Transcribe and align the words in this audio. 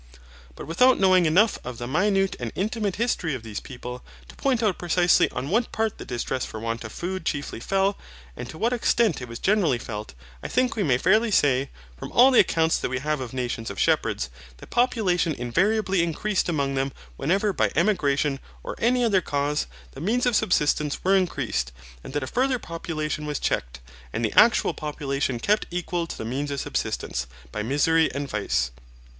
But 0.55 0.65
without 0.65 0.99
knowing 0.99 1.27
enough 1.27 1.59
of 1.63 1.77
the 1.77 1.85
minute 1.85 2.35
and 2.39 2.51
intimate 2.55 2.95
history 2.95 3.35
of 3.35 3.43
these 3.43 3.59
people, 3.59 4.03
to 4.29 4.35
point 4.35 4.63
out 4.63 4.79
precisely 4.79 5.29
on 5.29 5.51
what 5.51 5.71
part 5.71 5.99
the 5.99 6.05
distress 6.05 6.43
for 6.43 6.59
want 6.59 6.83
of 6.83 6.91
food 6.91 7.23
chiefly 7.23 7.59
fell, 7.59 7.99
and 8.35 8.49
to 8.49 8.57
what 8.57 8.73
extent 8.73 9.21
it 9.21 9.27
was 9.27 9.37
generally 9.37 9.77
felt, 9.77 10.15
I 10.41 10.47
think 10.47 10.75
we 10.75 10.81
may 10.81 10.97
fairly 10.97 11.29
say, 11.29 11.69
from 11.95 12.11
all 12.13 12.31
the 12.31 12.39
accounts 12.39 12.77
that 12.79 12.89
we 12.89 12.97
have 12.97 13.21
of 13.21 13.31
nations 13.31 13.69
of 13.69 13.79
shepherds, 13.79 14.31
that 14.57 14.71
population 14.71 15.33
invariably 15.35 16.01
increased 16.01 16.49
among 16.49 16.73
them 16.73 16.93
whenever, 17.15 17.53
by 17.53 17.69
emigration 17.75 18.39
or 18.63 18.73
any 18.79 19.05
other 19.05 19.21
cause, 19.21 19.67
the 19.91 20.01
means 20.01 20.25
of 20.25 20.35
subsistence 20.35 21.03
were 21.03 21.15
increased, 21.15 21.71
and 22.03 22.13
that 22.13 22.23
a 22.23 22.25
further 22.25 22.57
population 22.57 23.27
was 23.27 23.37
checked, 23.37 23.81
and 24.11 24.25
the 24.25 24.33
actual 24.33 24.73
population 24.73 25.39
kept 25.39 25.67
equal 25.69 26.07
to 26.07 26.17
the 26.17 26.25
means 26.25 26.49
of 26.49 26.59
subsistence, 26.59 27.27
by 27.51 27.61
misery 27.61 28.11
and 28.15 28.27
vice. 28.27 28.71